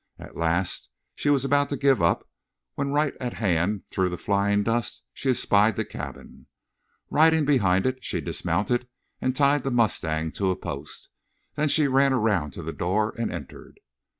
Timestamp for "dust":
4.63-5.03